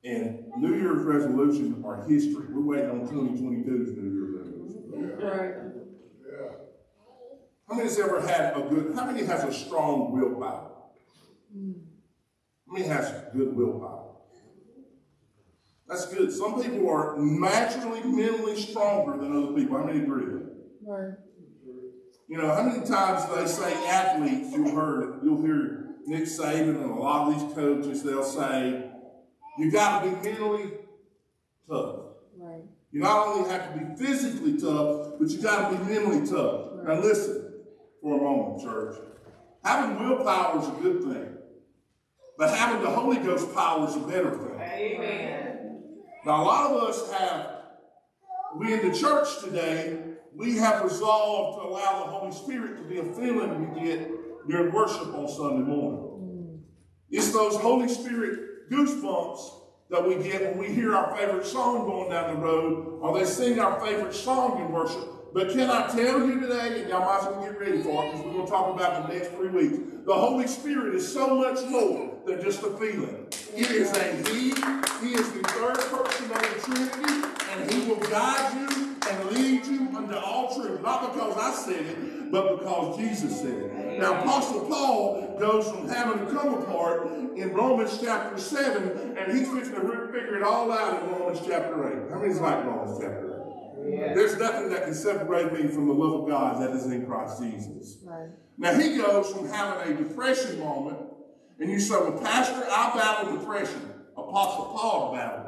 and 0.03 0.47
New 0.57 0.75
Year's 0.75 1.03
resolutions 1.05 1.85
are 1.85 2.05
history. 2.09 2.47
We're 2.51 2.63
waiting 2.63 2.91
on 2.91 3.07
2022's 3.07 3.97
New 3.97 4.11
Year's 4.13 4.33
resolution. 4.39 5.19
Right. 5.19 5.55
Yeah. 6.27 6.49
How 7.69 7.75
many 7.75 7.89
has 7.89 7.99
ever 7.99 8.21
had 8.21 8.57
a 8.57 8.63
good, 8.69 8.95
how 8.95 9.07
many 9.07 9.25
has 9.27 9.45
a 9.45 9.53
strong 9.53 10.13
willpower? 10.13 10.71
How 12.67 12.73
many 12.73 12.87
has 12.87 13.13
good 13.35 13.55
willpower? 13.55 14.17
That's 15.87 16.07
good. 16.07 16.33
Some 16.33 16.63
people 16.63 16.89
are 16.89 17.17
naturally 17.19 18.03
mentally 18.05 18.61
stronger 18.61 19.19
than 19.19 19.37
other 19.37 19.53
people. 19.53 19.77
How 19.77 19.85
many 19.85 20.01
agree? 20.01 20.41
Right. 20.87 21.15
You 22.29 22.39
know, 22.39 22.55
how 22.55 22.63
many 22.63 22.87
times 22.87 23.27
they 23.35 23.47
say 23.47 23.75
athletes, 23.89 24.53
you'll 24.53 24.71
hear, 24.71 25.19
you'll 25.25 25.43
hear 25.43 25.97
Nick 26.07 26.25
Saban 26.25 26.81
and 26.81 26.91
a 26.91 26.95
lot 26.95 27.29
of 27.29 27.41
these 27.41 27.55
coaches, 27.55 28.05
they'll 28.05 28.23
say, 28.23 28.90
you 29.61 29.71
got 29.71 30.03
to 30.03 30.11
be 30.11 30.17
mentally 30.31 30.73
tough. 31.69 31.97
Right. 32.39 32.63
You 32.93 33.01
not 33.01 33.29
only 33.29 33.51
have 33.51 33.73
to 33.73 33.79
be 33.79 34.05
physically 34.05 34.59
tough, 34.59 35.13
but 35.19 35.29
you 35.29 35.43
got 35.43 35.71
to 35.71 35.77
be 35.77 35.85
mentally 35.85 36.27
tough. 36.27 36.71
Right. 36.73 36.97
Now 36.97 37.03
listen 37.03 37.53
for 38.03 38.19
a 38.19 38.23
moment, 38.23 38.63
church. 38.63 38.97
Having 39.63 40.01
willpower 40.01 40.61
is 40.61 40.69
a 40.69 40.71
good 40.83 41.03
thing, 41.03 41.37
but 42.39 42.57
having 42.57 42.83
the 42.83 42.89
Holy 42.89 43.19
Ghost 43.19 43.55
power 43.55 43.87
is 43.87 43.95
a 43.95 44.01
better 44.01 44.31
thing. 44.31 44.59
Amen. 44.59 45.83
Now 46.25 46.43
a 46.43 46.45
lot 46.45 46.71
of 46.71 46.83
us 46.85 47.13
have, 47.13 47.51
we 48.57 48.73
in 48.73 48.91
the 48.91 48.99
church 48.99 49.41
today, 49.45 49.99
we 50.35 50.57
have 50.57 50.83
resolved 50.83 51.61
to 51.61 51.69
allow 51.69 52.05
the 52.05 52.11
Holy 52.11 52.33
Spirit 52.33 52.79
to 52.79 52.85
be 52.85 52.99
a 52.99 53.05
feeling 53.15 53.75
we 53.75 53.81
get 53.83 54.49
during 54.49 54.73
worship 54.73 55.15
on 55.15 55.29
Sunday 55.29 55.63
morning. 55.63 56.01
Mm. 56.01 56.61
It's 57.11 57.33
those 57.33 57.57
Holy 57.57 57.89
Spirit 57.89 58.50
goosebumps 58.71 59.53
that 59.91 60.07
we 60.07 60.15
get 60.23 60.43
when 60.43 60.59
we 60.59 60.73
hear 60.73 60.95
our 60.95 61.17
favorite 61.17 61.45
song 61.45 61.87
going 61.87 62.11
down 62.11 62.35
the 62.35 62.41
road 62.41 63.01
or 63.03 63.19
they 63.19 63.25
sing 63.25 63.59
our 63.59 63.81
favorite 63.85 64.15
song 64.15 64.61
in 64.61 64.71
worship. 64.71 65.09
But 65.33 65.51
can 65.51 65.71
I 65.71 65.87
tell 65.89 66.27
you 66.27 66.41
today, 66.41 66.81
and 66.81 66.89
y'all 66.89 67.01
might 67.01 67.21
as 67.21 67.25
well 67.27 67.43
get 67.43 67.59
ready 67.59 67.83
for 67.83 68.05
it 68.05 68.13
because 68.13 68.27
we're 68.27 68.33
going 68.33 68.47
to 68.47 68.51
talk 68.51 68.75
about 68.75 69.07
the 69.07 69.15
next 69.15 69.29
three 69.31 69.49
weeks. 69.49 69.79
The 70.05 70.15
Holy 70.15 70.47
Spirit 70.49 70.95
is 70.95 71.13
so 71.13 71.37
much 71.37 71.65
more 71.69 72.19
than 72.27 72.43
just 72.43 72.63
a 72.63 72.71
feeling. 72.79 73.27
It 73.55 73.71
is 73.71 73.93
a 73.93 74.05
He. 74.29 74.51
He 74.51 75.15
is 75.15 75.33
the 75.33 75.43
third 75.43 75.79
person 75.79 76.31
of 76.31 76.41
the 76.41 76.61
Trinity, 76.65 77.29
and 77.53 77.71
He 77.71 77.89
will 77.89 78.01
guide 78.11 78.71
you 78.71 78.90
and 79.11 79.31
lead 79.31 79.67
you 79.67 79.97
unto 79.97 80.15
all 80.15 80.55
truth. 80.55 80.81
Not 80.83 81.13
because 81.13 81.37
I 81.37 81.53
said 81.53 81.87
it, 81.87 82.31
but 82.31 82.59
because 82.59 82.99
Jesus 82.99 83.41
said 83.41 83.55
it. 83.55 83.99
Now, 83.99 84.21
Apostle 84.21 84.67
Paul 84.67 85.37
goes 85.39 85.69
from 85.69 85.89
having 85.89 86.27
to 86.27 86.33
come 86.33 86.55
apart 86.55 87.07
in 87.37 87.53
Romans 87.53 87.99
chapter 88.03 88.39
7, 88.39 89.17
and 89.17 89.37
he's 89.37 89.49
fixing 89.49 89.75
to 89.75 89.81
figure 89.81 90.37
it 90.37 90.43
all 90.43 90.71
out 90.73 91.03
in 91.03 91.11
Romans 91.11 91.41
chapter 91.47 92.05
8. 92.07 92.11
How 92.11 92.19
many's 92.21 92.41
like 92.41 92.65
Romans 92.65 92.99
chapter 93.01 93.27
8? 93.27 93.93
Yeah. 93.93 94.15
There's 94.15 94.39
nothing 94.39 94.69
that 94.71 94.85
can 94.85 94.95
separate 94.95 95.53
me 95.53 95.69
from 95.69 95.89
the 95.89 95.95
love 95.95 96.23
of 96.23 96.29
God 96.29 96.63
that 96.63 96.71
is 96.71 96.87
in 96.87 97.07
Christ 97.07 97.43
Jesus. 97.43 97.99
Right. 98.05 98.29
Now 98.59 98.75
he 98.75 98.97
goes 98.97 99.33
from 99.33 99.49
having 99.49 99.95
a 99.95 99.97
depression 99.97 100.61
moment, 100.61 100.99
and 101.59 101.71
you 101.71 101.81
say, 101.81 101.95
well, 101.95 102.19
Pastor, 102.19 102.63
I 102.71 102.93
battle 102.95 103.39
depression. 103.39 103.95
Apostle 104.17 104.67
Paul 104.67 105.15
battled. 105.15 105.40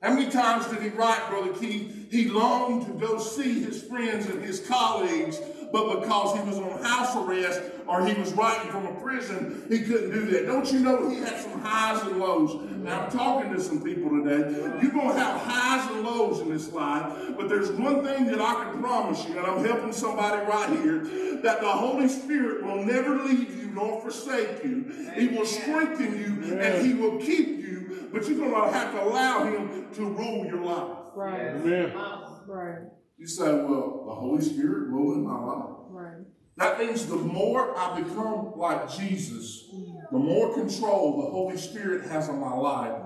How 0.00 0.14
many 0.14 0.30
times 0.30 0.68
did 0.68 0.80
he 0.80 0.90
write, 0.90 1.28
Brother 1.28 1.52
Keith? 1.54 2.08
He 2.10 2.28
longed 2.28 2.86
to 2.86 2.92
go 2.92 3.18
see 3.18 3.64
his 3.64 3.82
friends 3.82 4.26
and 4.26 4.40
his 4.40 4.60
colleagues, 4.60 5.40
but 5.72 6.00
because 6.00 6.38
he 6.38 6.48
was 6.48 6.56
on 6.56 6.82
house 6.84 7.16
arrest 7.16 7.60
or 7.88 8.06
he 8.06 8.14
was 8.14 8.32
writing 8.34 8.70
from 8.70 8.86
a 8.86 8.94
prison, 9.00 9.66
he 9.68 9.80
couldn't 9.80 10.12
do 10.12 10.26
that. 10.26 10.46
Don't 10.46 10.72
you 10.72 10.78
know 10.78 11.10
he 11.10 11.16
had 11.16 11.40
some 11.40 11.60
highs 11.60 12.00
and 12.02 12.20
lows? 12.20 12.54
Now, 12.76 13.06
I'm 13.06 13.10
talking 13.10 13.52
to 13.52 13.60
some 13.60 13.82
people 13.82 14.10
today. 14.22 14.50
You're 14.80 14.92
going 14.92 15.08
to 15.08 15.18
have 15.18 15.40
highs 15.40 15.90
and 15.90 16.04
lows 16.04 16.40
in 16.40 16.50
this 16.50 16.72
life, 16.72 17.12
but 17.36 17.48
there's 17.48 17.72
one 17.72 18.04
thing 18.04 18.26
that 18.26 18.40
I 18.40 18.70
can 18.70 18.80
promise 18.80 19.26
you, 19.28 19.36
and 19.36 19.46
I'm 19.46 19.64
helping 19.64 19.92
somebody 19.92 20.46
right 20.46 20.70
here, 20.78 21.00
that 21.42 21.60
the 21.60 21.68
Holy 21.68 22.08
Spirit 22.08 22.62
will 22.64 22.84
never 22.84 23.16
leave 23.16 23.58
you 23.58 23.66
nor 23.72 24.00
forsake 24.00 24.62
you. 24.62 24.84
He 25.16 25.26
will 25.28 25.44
strengthen 25.44 26.18
you 26.18 26.56
and 26.56 26.86
he 26.86 26.94
will 26.94 27.18
keep 27.18 27.48
you 27.48 27.77
but 28.12 28.28
you're 28.28 28.38
going 28.38 28.50
to 28.50 28.72
have 28.72 28.92
to 28.92 29.04
allow 29.04 29.44
him 29.44 29.88
to 29.94 30.04
rule 30.04 30.46
your 30.46 30.62
life. 30.62 30.98
Right. 31.14 31.54
Amen. 31.54 31.92
Right. 32.46 32.78
You 33.18 33.26
say, 33.26 33.52
well, 33.52 34.04
the 34.06 34.14
Holy 34.14 34.42
Spirit 34.42 34.88
ruling 34.88 35.26
my 35.26 35.38
life. 35.38 35.74
Right. 35.90 36.24
That 36.56 36.78
means 36.78 37.06
the 37.06 37.16
more 37.16 37.76
I 37.78 38.00
become 38.00 38.52
like 38.56 38.90
Jesus, 38.90 39.68
mm-hmm. 39.72 40.14
the 40.14 40.18
more 40.18 40.54
control 40.54 41.22
the 41.22 41.30
Holy 41.30 41.56
Spirit 41.56 42.08
has 42.10 42.28
on 42.28 42.40
my 42.40 42.54
life, 42.54 43.00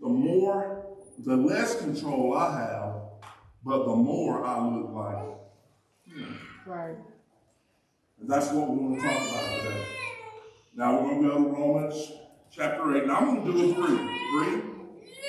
the 0.00 0.08
more, 0.08 0.86
the 1.18 1.36
less 1.36 1.80
control 1.80 2.36
I 2.36 2.60
have, 2.60 2.94
but 3.64 3.84
the 3.84 3.94
more 3.94 4.44
I 4.44 4.66
look 4.66 4.90
like. 4.90 6.16
Him. 6.16 6.38
Right. 6.66 6.96
And 8.20 8.30
that's 8.30 8.50
what 8.50 8.68
we 8.68 8.76
want 8.76 9.00
to 9.00 9.08
talk 9.08 9.28
about 9.28 9.62
today. 9.62 9.84
Now 10.74 10.94
we're 10.94 11.08
going 11.10 11.22
to 11.22 11.28
go 11.28 11.34
to 11.34 11.50
Romans 11.50 12.12
chapter 12.52 12.96
8. 12.96 13.02
And 13.04 13.12
I'm 13.12 13.24
going 13.26 13.46
to 13.46 13.52
do 13.52 13.70
a 13.70 13.74
three. 13.74 13.96
Three? 13.96 14.62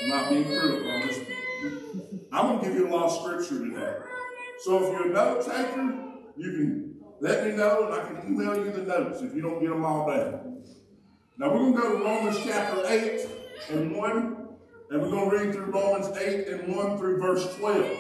I'm 0.04 0.10
not 0.10 0.30
being 0.30 0.44
critical. 0.46 0.92
I'm 0.92 1.08
just, 1.08 1.22
I'm 2.32 2.48
going 2.48 2.60
to 2.60 2.66
give 2.66 2.76
you 2.76 2.88
a 2.88 2.92
lot 2.94 3.06
of 3.06 3.22
scripture 3.22 3.66
today. 3.66 3.96
So 4.60 4.84
if 4.84 4.92
you're 4.92 5.10
a 5.10 5.14
note 5.14 5.46
taker, 5.46 6.00
you 6.36 6.52
can 6.52 6.96
let 7.20 7.46
me 7.46 7.56
know 7.56 7.86
and 7.86 7.94
I 7.94 8.06
can 8.06 8.28
email 8.28 8.56
you 8.58 8.72
the 8.72 8.82
notes 8.84 9.22
if 9.22 9.34
you 9.34 9.42
don't 9.42 9.60
get 9.60 9.70
them 9.70 9.86
all 9.86 10.08
down. 10.08 10.64
Now 11.38 11.52
we're 11.52 11.60
going 11.60 11.74
to 11.74 11.82
go 11.82 11.98
to 11.98 12.04
Romans 12.04 12.38
chapter 12.44 12.86
8 12.86 13.28
and 13.72 13.96
1. 13.96 14.38
And 14.92 15.02
we're 15.02 15.10
going 15.10 15.30
to 15.30 15.38
read 15.38 15.54
through 15.54 15.72
Romans 15.72 16.16
8 16.16 16.48
and 16.50 16.76
1 16.76 16.98
through 16.98 17.20
verse 17.20 17.56
12. 17.56 17.98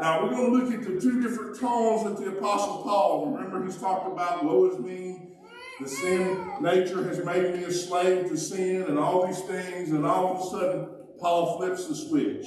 Now, 0.00 0.24
we're 0.24 0.30
going 0.30 0.50
to 0.50 0.58
look 0.58 0.74
at 0.74 0.82
the 0.82 1.00
two 1.00 1.22
different 1.22 1.60
tones 1.60 2.02
that 2.02 2.16
the 2.16 2.36
Apostle 2.36 2.82
Paul, 2.82 3.30
remember 3.30 3.64
he's 3.64 3.76
talked 3.76 4.08
about 4.10 4.44
woe 4.44 4.68
is 4.68 4.80
me 4.80 5.33
the 5.80 5.88
sin 5.88 6.52
nature 6.60 7.02
has 7.08 7.24
made 7.24 7.54
me 7.54 7.64
a 7.64 7.72
slave 7.72 8.28
to 8.28 8.36
sin 8.36 8.82
and 8.82 8.98
all 8.98 9.26
these 9.26 9.40
things, 9.40 9.90
and 9.90 10.06
all 10.06 10.36
of 10.36 10.40
a 10.40 10.50
sudden, 10.50 10.88
Paul 11.18 11.56
flips 11.58 11.88
the 11.88 11.94
switch. 11.94 12.46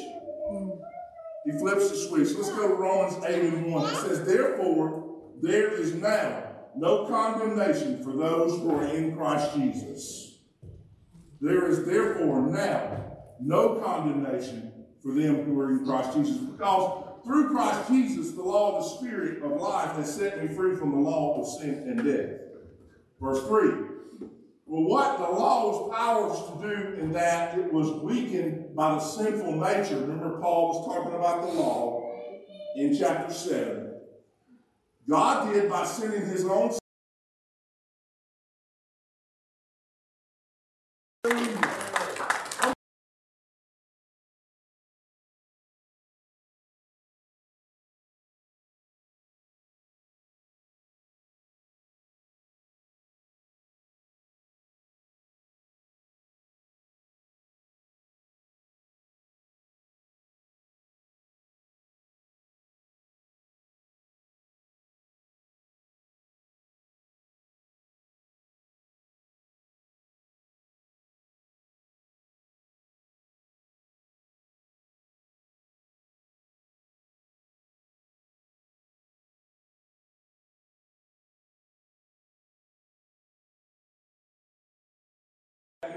He 1.45 1.51
flips 1.59 1.89
the 1.89 1.95
switch. 1.95 2.35
Let's 2.35 2.49
go 2.51 2.67
to 2.67 2.73
Romans 2.73 3.23
8 3.23 3.43
and 3.43 3.73
1. 3.73 3.85
It 3.85 3.95
says, 3.97 4.25
Therefore, 4.25 5.15
there 5.41 5.73
is 5.73 5.93
now 5.93 6.43
no 6.75 7.05
condemnation 7.05 8.03
for 8.03 8.13
those 8.13 8.59
who 8.59 8.71
are 8.75 8.85
in 8.85 9.15
Christ 9.15 9.55
Jesus. 9.55 10.39
There 11.39 11.67
is 11.69 11.85
therefore 11.85 12.41
now 12.41 13.17
no 13.39 13.75
condemnation 13.75 14.73
for 15.01 15.13
them 15.13 15.43
who 15.45 15.59
are 15.59 15.71
in 15.71 15.85
Christ 15.85 16.17
Jesus, 16.17 16.37
because 16.37 17.03
through 17.25 17.49
Christ 17.49 17.89
Jesus, 17.89 18.31
the 18.31 18.41
law 18.41 18.77
of 18.77 18.83
the 18.83 18.89
Spirit 18.89 19.43
of 19.43 19.51
life 19.59 19.95
has 19.95 20.13
set 20.15 20.41
me 20.41 20.53
free 20.55 20.75
from 20.75 20.91
the 20.91 21.09
law 21.09 21.39
of 21.39 21.61
sin 21.61 21.85
and 21.87 22.03
death. 22.03 22.46
Verse 23.19 23.45
3. 23.47 23.69
Well, 24.65 24.83
what 24.83 25.17
the 25.17 25.23
law 25.23 25.69
was 25.69 25.95
powerless 25.95 26.39
to 26.39 26.67
do 26.67 27.01
in 27.01 27.11
that 27.13 27.57
it 27.57 27.71
was 27.71 27.89
weakened 28.01 28.75
by 28.75 28.95
the 28.95 28.99
sinful 28.99 29.53
nature. 29.53 29.99
Remember, 29.99 30.39
Paul 30.39 30.67
was 30.67 30.85
talking 30.85 31.15
about 31.15 31.41
the 31.41 31.59
law 31.59 32.11
in 32.75 32.95
chapter 32.97 33.33
7. 33.33 33.93
God 35.09 35.53
did 35.53 35.69
by 35.69 35.85
sending 35.85 36.25
his 36.25 36.43
own 36.45 36.77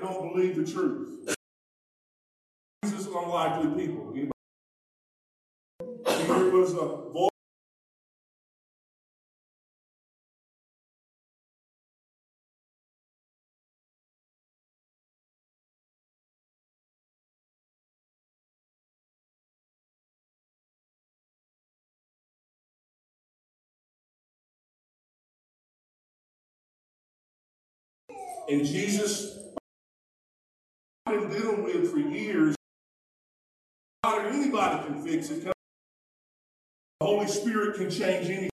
you 0.00 0.06
don't 0.08 0.32
believe 0.32 0.56
the 0.56 0.70
truth. 0.70 1.36
Jesus 2.84 3.06
unlikely 3.06 3.86
people. 3.86 4.12
Anybody? 4.14 4.30
There 6.04 6.50
was 6.50 6.72
a 6.72 6.86
voice. 7.12 7.28
And 28.48 28.66
Jesus 28.66 29.40
been 31.10 31.30
dealing 31.30 31.64
with 31.64 31.90
for 31.90 31.98
years. 31.98 32.54
Not 34.04 34.32
anybody 34.50 34.84
can 34.86 35.02
fix 35.02 35.30
it. 35.30 35.44
The 35.44 35.52
Holy 37.00 37.28
Spirit 37.28 37.76
can 37.76 37.90
change 37.90 38.26
anything. 38.26 38.50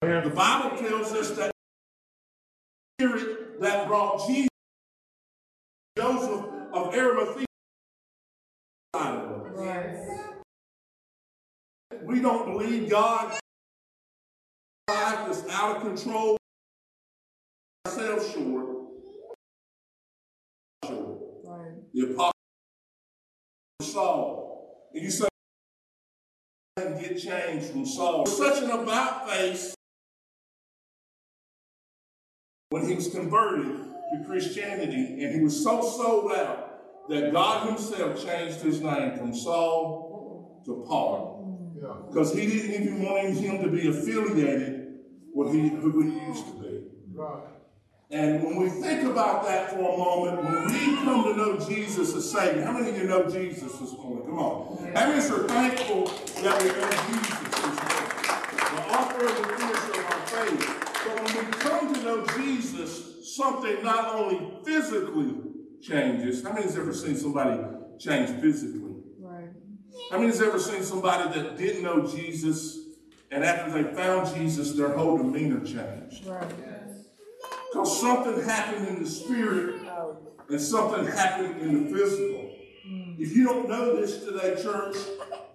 The 0.00 0.32
Bible 0.34 0.76
tells 0.76 1.12
us 1.12 1.30
that 1.32 1.50
the 2.98 3.04
Spirit 3.04 3.60
that 3.60 3.86
brought 3.88 4.26
Jesus, 4.26 4.48
Joseph 5.96 6.46
of 6.72 6.94
Arimathea, 6.94 7.46
right. 8.94 9.96
we 12.02 12.20
don't 12.20 12.52
believe 12.52 12.90
God 12.90 13.38
life 14.88 15.30
is 15.30 15.44
out 15.50 15.76
of 15.76 15.82
control 15.82 16.36
ourselves 17.86 18.30
short 18.32 18.66
the 21.94 22.12
apostle. 22.12 22.33
And 24.94 25.02
you 25.02 25.10
say, 25.10 25.26
and 26.76 27.00
get 27.00 27.18
changed 27.18 27.66
from 27.66 27.84
Saul. 27.84 28.26
Such 28.26 28.62
an 28.62 28.70
about 28.70 29.28
face 29.28 29.74
when 32.70 32.88
he 32.88 32.94
was 32.94 33.08
converted 33.08 33.66
to 33.66 34.24
Christianity, 34.26 35.24
and 35.24 35.34
he 35.34 35.40
was 35.40 35.62
so 35.62 35.82
sold 35.82 36.32
out 36.32 37.08
that 37.08 37.32
God 37.32 37.68
himself 37.68 38.24
changed 38.24 38.60
his 38.60 38.80
name 38.80 39.16
from 39.16 39.34
Saul 39.34 40.62
to 40.64 40.84
Paul. 40.86 41.34
Because 42.08 42.34
yeah. 42.34 42.44
he 42.44 42.50
didn't 42.50 42.82
even 42.82 43.02
want 43.02 43.36
him 43.36 43.62
to 43.62 43.68
be 43.68 43.88
affiliated 43.88 44.94
with 45.34 45.52
who 45.52 46.02
he 46.02 46.26
used 46.26 46.46
to 46.46 46.52
be. 46.62 46.80
Right. 47.12 47.42
And 48.14 48.44
when 48.44 48.54
we 48.54 48.68
think 48.68 49.02
about 49.02 49.44
that 49.44 49.70
for 49.70 49.78
a 49.78 49.98
moment, 49.98 50.44
when 50.44 50.66
we 50.66 50.96
come 51.02 51.24
to 51.24 51.36
know 51.36 51.58
Jesus 51.58 52.14
as 52.14 52.30
Savior, 52.30 52.64
how 52.64 52.70
many 52.70 52.90
of 52.90 52.96
you 52.96 53.08
know 53.08 53.28
Jesus 53.28 53.72
this 53.72 53.92
morning? 53.94 54.24
Come 54.24 54.38
on. 54.38 54.92
How 54.94 55.08
many 55.08 55.18
are 55.18 55.48
thankful 55.48 56.04
that 56.40 56.62
we 56.62 56.68
know 56.68 56.90
Jesus 57.08 57.38
this 57.40 57.74
morning? 57.82 58.14
The 58.70 58.82
author 58.94 59.26
of 59.26 59.36
the 59.36 59.42
finisher 59.54 60.00
of 60.00 60.06
our 60.12 60.26
faith. 60.28 61.02
But 61.04 61.24
when 61.24 61.44
we 61.44 61.52
come 61.54 61.92
to 61.92 62.02
know 62.02 62.26
Jesus, 62.36 63.34
something 63.34 63.82
not 63.82 64.14
only 64.14 64.62
physically 64.64 65.34
changes. 65.82 66.44
How 66.44 66.52
many 66.52 66.66
has 66.66 66.78
ever 66.78 66.94
seen 66.94 67.16
somebody 67.16 67.60
change 67.98 68.40
physically? 68.40 68.94
Right. 69.18 69.48
How 70.12 70.18
many 70.18 70.30
has 70.30 70.40
ever 70.40 70.60
seen 70.60 70.84
somebody 70.84 71.40
that 71.40 71.58
didn't 71.58 71.82
know 71.82 72.06
Jesus 72.06 72.78
and 73.32 73.42
after 73.42 73.82
they 73.82 73.92
found 73.92 74.32
Jesus, 74.36 74.70
their 74.74 74.90
whole 74.90 75.18
demeanor 75.18 75.64
changed? 75.64 76.26
Right. 76.26 76.73
Because 77.74 78.00
something 78.00 78.40
happened 78.44 78.86
in 78.86 79.02
the 79.02 79.10
spirit 79.10 79.80
and 80.48 80.60
something 80.60 81.04
happened 81.06 81.60
in 81.60 81.82
the 81.82 81.90
physical. 81.92 82.48
If 83.18 83.36
you 83.36 83.42
don't 83.42 83.68
know 83.68 83.96
this 83.96 84.24
today, 84.24 84.54
church, 84.62 84.94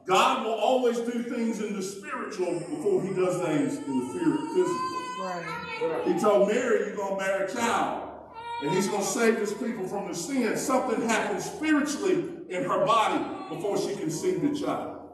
God 0.05 0.45
will 0.45 0.55
always 0.55 0.99
do 0.99 1.23
things 1.23 1.61
in 1.61 1.73
the 1.73 1.81
spiritual 1.81 2.59
before 2.59 3.01
he 3.03 3.13
does 3.13 3.41
things 3.41 3.77
in 3.77 3.99
the 3.99 4.05
physical. 4.53 4.89
Right. 5.21 6.07
He 6.07 6.19
told 6.19 6.49
Mary, 6.49 6.87
you're 6.87 6.97
going 6.97 7.17
to 7.17 7.25
bear 7.25 7.45
a 7.45 7.53
child. 7.53 8.09
And 8.63 8.71
he's 8.71 8.89
going 8.89 9.01
to 9.01 9.07
save 9.07 9.37
his 9.37 9.53
people 9.53 9.87
from 9.87 10.09
the 10.09 10.13
sin. 10.13 10.57
Something 10.57 11.07
happened 11.07 11.41
spiritually 11.41 12.25
in 12.49 12.63
her 12.65 12.85
body 12.85 13.23
before 13.47 13.77
she 13.77 13.95
conceived 13.95 14.41
the 14.41 14.59
child. 14.59 15.07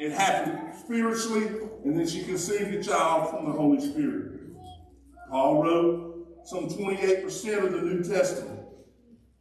It 0.00 0.10
happened 0.10 0.74
spiritually, 0.74 1.68
and 1.84 1.96
then 1.96 2.08
she 2.08 2.24
conceived 2.24 2.72
the 2.72 2.82
child 2.82 3.30
from 3.30 3.44
the 3.44 3.52
Holy 3.52 3.80
Spirit. 3.80 4.40
Paul 5.34 5.64
wrote 5.64 6.46
some 6.46 6.68
28% 6.68 7.64
of 7.64 7.72
the 7.72 7.80
New 7.80 8.04
Testament. 8.04 8.60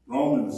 Romans, 0.07 0.55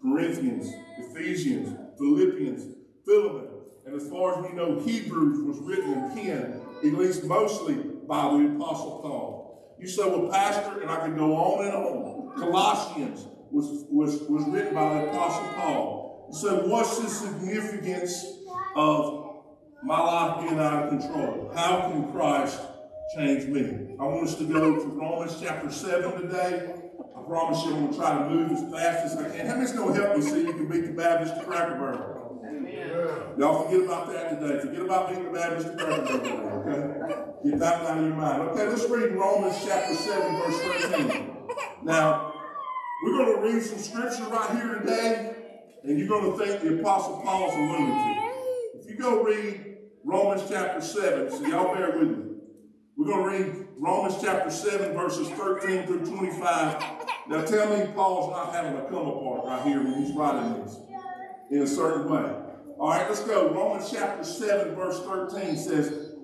Corinthians, 0.00 0.72
Ephesians, 0.96 1.76
Philippians, 1.98 2.72
Philemon, 3.04 3.48
and 3.84 4.00
as 4.00 4.08
far 4.08 4.38
as 4.38 4.48
we 4.48 4.56
know, 4.56 4.78
Hebrews 4.78 5.42
was 5.42 5.58
written 5.58 5.92
in 5.92 6.10
pen, 6.14 6.60
at 6.84 6.92
least 6.92 7.24
mostly 7.24 7.74
by 8.06 8.30
the 8.30 8.54
Apostle 8.54 9.00
Paul. 9.02 9.76
You 9.80 9.88
say, 9.88 10.08
well, 10.08 10.28
Pastor, 10.30 10.80
and 10.80 10.88
I 10.88 11.04
could 11.04 11.16
go 11.16 11.34
on 11.34 11.64
and 11.66 11.74
on. 11.74 12.38
Colossians 12.38 13.26
was, 13.50 13.86
was, 13.90 14.22
was 14.28 14.44
written 14.46 14.72
by 14.72 15.00
the 15.00 15.08
Apostle 15.08 15.52
Paul. 15.54 16.28
You 16.30 16.38
say, 16.38 16.68
what's 16.68 17.00
the 17.00 17.08
significance 17.08 18.24
of 18.76 19.42
my 19.82 19.98
life 19.98 20.46
being 20.46 20.60
out 20.60 20.84
of 20.84 20.90
control? 20.90 21.50
How 21.56 21.90
can 21.90 22.12
Christ 22.12 22.60
change 23.14 23.44
me? 23.46 23.96
I 24.00 24.04
want 24.04 24.28
us 24.28 24.34
to 24.36 24.44
go 24.44 24.76
to 24.76 24.86
Romans 24.86 25.36
chapter 25.40 25.70
7 25.70 26.22
today. 26.22 26.74
I 27.16 27.22
promise 27.22 27.64
you 27.64 27.74
I'm 27.74 27.80
going 27.80 27.92
to 27.92 27.98
try 27.98 28.18
to 28.18 28.30
move 28.30 28.52
as 28.52 28.72
fast 28.72 29.04
as 29.06 29.16
I 29.16 29.36
can. 29.36 29.46
How 29.46 29.54
many's 29.54 29.72
going 29.72 29.94
to 29.94 30.02
help 30.02 30.16
me 30.16 30.22
see 30.22 30.40
you 30.40 30.52
can 30.52 30.68
beat 30.68 30.86
the 30.86 30.92
Baptist 30.92 31.36
to 31.36 31.44
Cracker 31.44 31.74
Barrel? 31.74 32.14
Y'all 33.38 33.64
forget 33.64 33.84
about 33.84 34.12
that 34.12 34.40
today. 34.40 34.60
Forget 34.60 34.80
about 34.80 35.10
being 35.10 35.24
the 35.24 35.30
Baptist 35.30 35.68
to 35.68 35.76
Cracker 35.76 36.18
Barrel, 36.18 36.48
okay? 36.60 37.50
Get 37.50 37.58
that 37.60 37.82
out 37.82 37.98
of 37.98 38.04
your 38.04 38.14
mind. 38.14 38.42
Okay, 38.42 38.66
let's 38.66 38.88
read 38.88 39.12
Romans 39.12 39.56
chapter 39.64 39.94
7, 39.94 40.36
verse 40.36 40.60
13. 40.90 41.36
Now, 41.84 42.32
we're 43.04 43.12
going 43.12 43.36
to 43.36 43.42
read 43.42 43.62
some 43.62 43.78
scripture 43.78 44.24
right 44.24 44.50
here 44.50 44.80
today, 44.80 45.36
and 45.84 45.98
you're 45.98 46.08
going 46.08 46.32
to 46.32 46.44
think 46.44 46.62
the 46.62 46.80
Apostle 46.80 47.20
Paul's 47.22 47.54
a 47.54 47.58
lunatic. 47.58 48.22
If 48.80 48.90
you 48.90 48.96
go 48.96 49.22
read 49.22 49.76
Romans 50.04 50.42
chapter 50.48 50.80
7, 50.80 51.30
so 51.30 51.46
y'all 51.46 51.74
bear 51.74 51.98
with 51.98 52.08
me. 52.08 52.35
We're 52.96 53.08
going 53.08 53.38
to 53.38 53.44
read 53.44 53.68
Romans 53.76 54.16
chapter 54.22 54.50
7, 54.50 54.94
verses 54.94 55.28
13 55.28 55.86
through 55.86 56.06
25. 56.06 56.82
Now 57.28 57.44
tell 57.44 57.76
me 57.76 57.92
Paul's 57.92 58.30
not 58.30 58.54
having 58.54 58.74
a 58.74 58.88
come 58.88 59.06
apart 59.06 59.44
right 59.44 59.62
here 59.66 59.82
when 59.82 60.02
he's 60.02 60.16
writing 60.16 60.64
this 60.64 60.78
in 61.50 61.60
a 61.60 61.66
certain 61.66 62.10
way. 62.10 62.32
All 62.78 62.88
right, 62.88 63.06
let's 63.06 63.22
go. 63.22 63.52
Romans 63.52 63.90
chapter 63.92 64.24
7, 64.24 64.74
verse 64.74 65.02
13 65.02 65.58
says, 65.58 66.14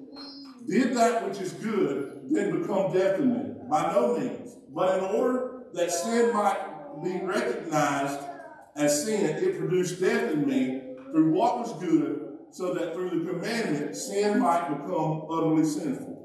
Did 0.66 0.96
that 0.96 1.28
which 1.28 1.42
is 1.42 1.52
good 1.52 2.22
then 2.30 2.62
become 2.62 2.90
death 2.90 3.20
in 3.20 3.34
me? 3.34 3.54
By 3.68 3.92
no 3.92 4.16
means. 4.18 4.56
But 4.74 4.98
in 4.98 5.04
order 5.04 5.64
that 5.74 5.90
sin 5.90 6.32
might 6.32 7.02
be 7.04 7.20
recognized 7.20 8.18
as 8.76 9.04
sin, 9.04 9.26
it 9.26 9.58
produced 9.58 10.00
death 10.00 10.32
in 10.32 10.48
me 10.48 10.94
through 11.12 11.32
what 11.32 11.58
was 11.58 11.78
good, 11.82 12.38
so 12.50 12.72
that 12.72 12.94
through 12.94 13.10
the 13.10 13.30
commandment 13.30 13.94
sin 13.94 14.38
might 14.38 14.70
become 14.70 15.26
utterly 15.30 15.66
sinful. 15.66 16.21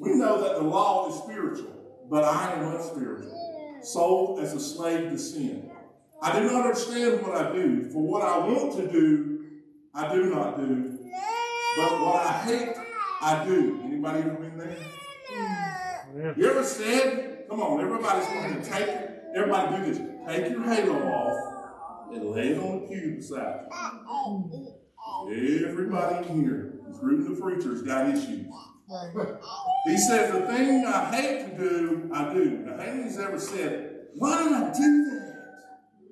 We 0.00 0.14
know 0.14 0.40
that 0.42 0.56
the 0.56 0.62
law 0.62 1.10
is 1.10 1.22
spiritual, 1.22 2.06
but 2.08 2.24
I 2.24 2.54
am 2.54 2.74
unspiritual, 2.74 3.80
sold 3.82 4.40
as 4.40 4.54
a 4.54 4.58
slave 4.58 5.10
to 5.10 5.18
sin. 5.18 5.70
I 6.22 6.40
do 6.40 6.46
not 6.46 6.64
understand 6.64 7.20
what 7.20 7.36
I 7.36 7.52
do, 7.52 7.84
for 7.90 8.02
what 8.02 8.22
I 8.22 8.38
want 8.38 8.76
to 8.76 8.90
do, 8.90 9.44
I 9.92 10.14
do 10.14 10.34
not 10.34 10.56
do. 10.58 10.98
But 11.76 12.00
what 12.00 12.26
I 12.26 12.32
hate, 12.44 12.76
I 13.20 13.44
do. 13.44 13.78
Anybody 13.84 14.20
ever 14.20 14.36
been 14.36 14.56
there? 14.56 14.76
Yeah. 15.30 16.32
You 16.34 16.50
ever 16.50 16.64
said, 16.64 17.44
come 17.50 17.60
on, 17.60 17.82
everybody's 17.82 18.26
going 18.26 18.54
to 18.54 18.70
take, 18.70 18.88
everybody 19.36 19.76
do 19.76 19.92
this. 19.92 19.98
Take 20.26 20.50
your 20.50 20.62
halo 20.62 20.98
off 21.08 22.14
and 22.14 22.30
lay 22.30 22.48
it 22.48 22.58
on 22.58 22.80
the 22.80 22.86
pew 22.88 23.16
beside 23.16 23.66
you. 25.28 25.66
Everybody 25.68 26.26
in 26.28 26.40
here, 26.40 26.80
including 26.88 27.34
the 27.34 27.40
preachers, 27.40 27.82
got 27.82 28.08
issues. 28.08 28.46
He 29.86 29.96
said, 29.96 30.32
the 30.32 30.46
thing 30.46 30.84
I 30.84 31.14
hate 31.14 31.50
to 31.50 31.56
do, 31.56 32.10
I 32.12 32.34
do. 32.34 32.44
Now, 32.58 32.72
how 32.72 32.92
many's 32.92 33.18
ever 33.18 33.38
said, 33.38 34.06
why 34.16 34.42
did 34.42 34.52
I 34.52 34.72
do 34.72 35.04
that? 35.10 35.36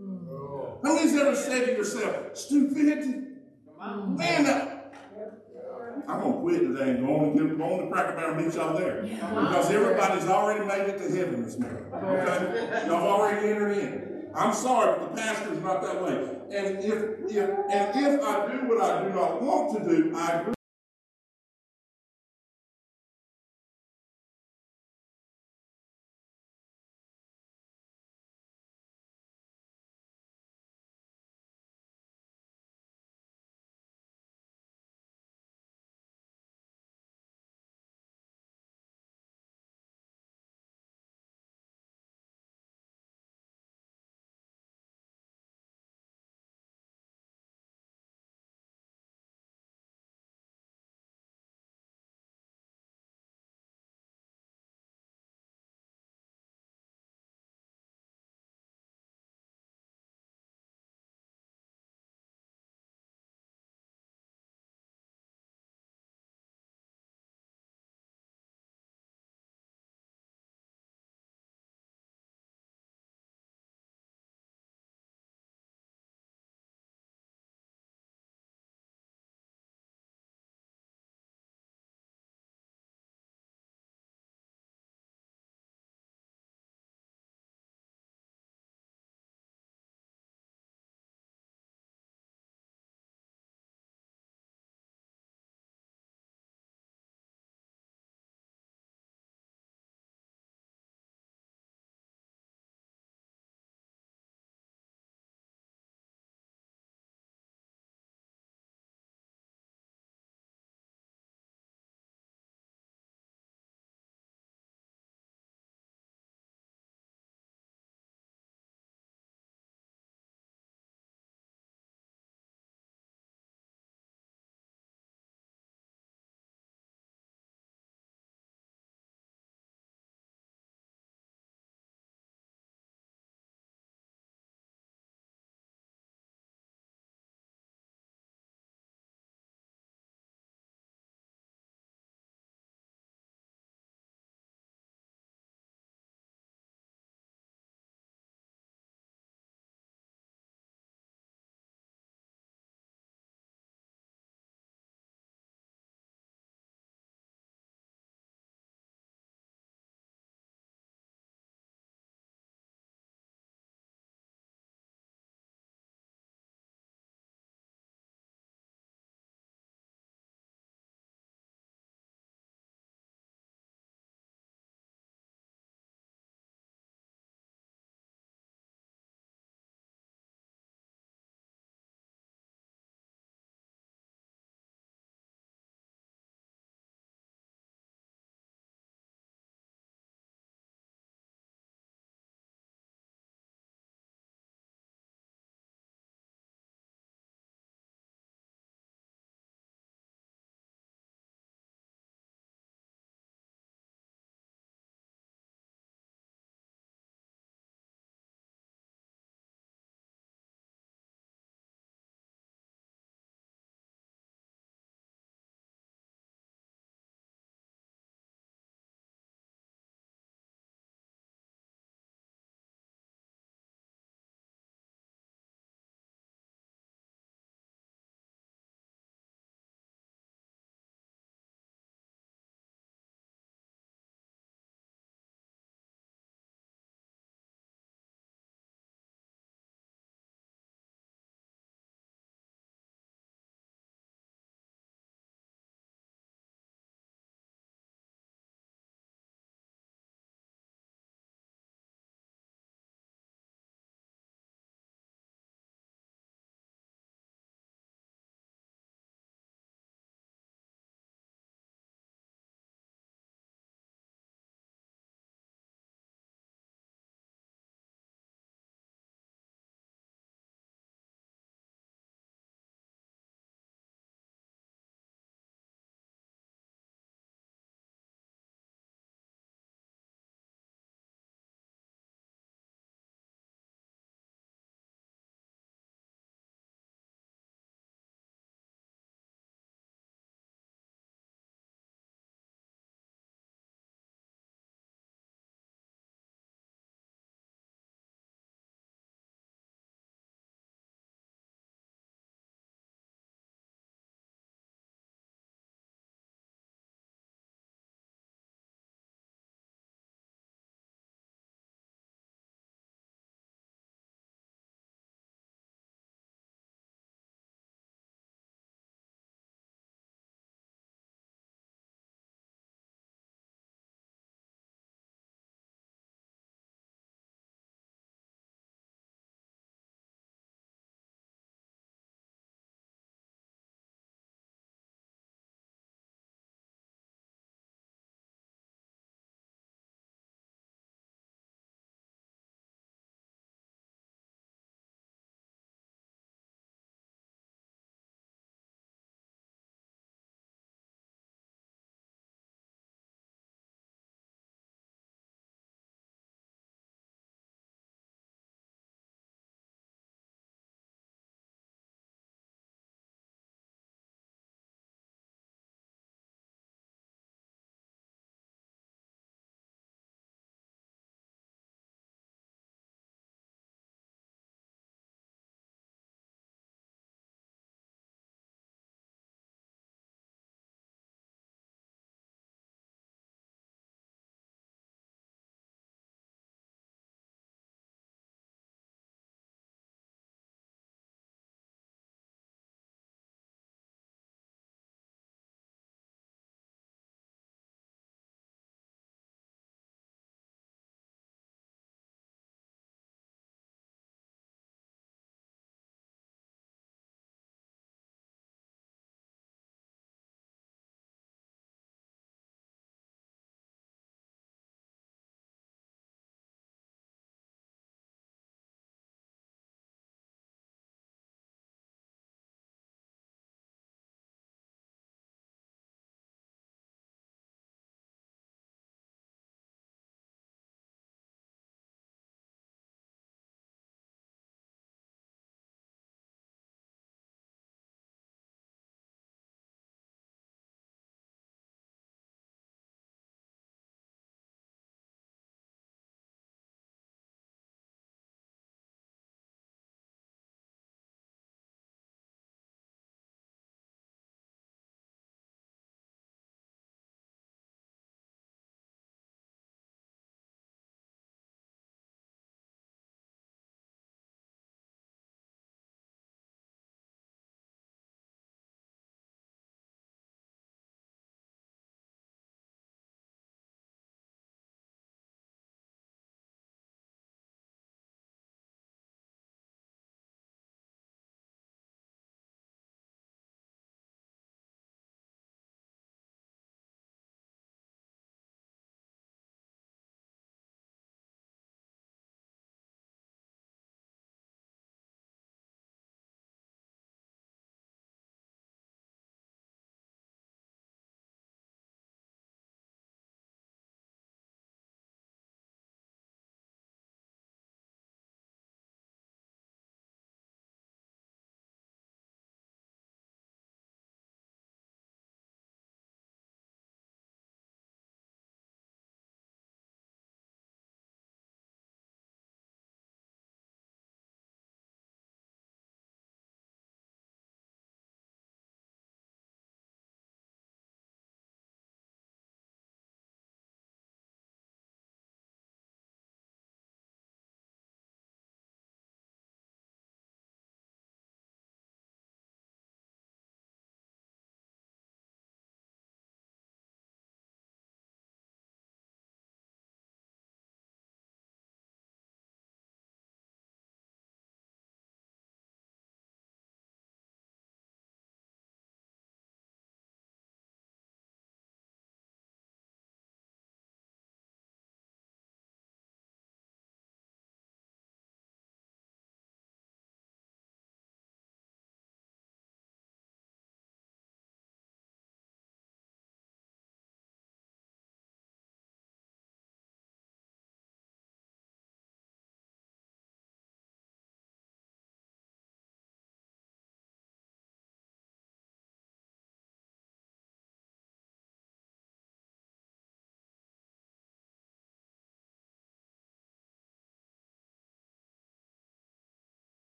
Mm. 0.00 0.84
How 0.84 0.94
many's 0.94 1.14
ever 1.16 1.36
said 1.36 1.66
to 1.66 1.72
yourself, 1.72 2.36
stupidity? 2.36 3.14
Mm-hmm. 3.78 4.16
Man, 4.16 4.44
that, 4.44 4.94
I'm 6.08 6.20
going 6.20 6.32
to 6.32 6.40
quit 6.40 6.60
today 6.60 6.90
and 6.90 7.06
go 7.06 7.16
on 7.16 7.24
and 7.24 7.48
get 7.48 7.58
go 7.58 7.64
on 7.64 7.84
to 7.84 7.90
Cracker 7.90 8.16
Barrel 8.16 8.36
and 8.36 8.46
meet 8.46 8.54
y'all 8.54 8.76
there. 8.76 9.02
Because 9.02 9.70
everybody's 9.70 10.28
already 10.28 10.64
made 10.64 10.88
it 10.88 10.98
to 10.98 11.16
heaven 11.16 11.44
this 11.44 11.58
morning. 11.58 11.84
Okay? 11.92 12.86
Y'all 12.86 13.06
already 13.06 13.48
entered 13.48 13.76
in. 13.76 14.30
I'm 14.34 14.54
sorry, 14.54 14.98
but 14.98 15.14
the 15.14 15.20
pastor's 15.20 15.60
not 15.62 15.82
that 15.82 16.02
way. 16.02 16.14
And 16.56 16.78
if, 16.78 17.30
if 17.30 17.50
and 17.70 18.04
if 18.04 18.22
I 18.22 18.50
do 18.50 18.68
what 18.68 18.80
I 18.82 19.02
do 19.02 19.10
not 19.10 19.42
want 19.42 19.76
to 19.76 19.84
do, 19.84 20.16
I 20.16 20.40
agree. 20.40 20.54